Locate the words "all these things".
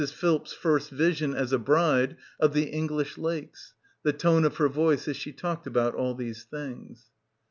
5.93-7.11